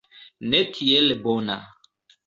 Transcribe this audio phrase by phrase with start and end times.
[0.53, 1.63] Ne tiel bona.